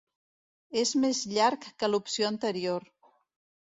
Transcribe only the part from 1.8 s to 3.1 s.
l'opció anterior.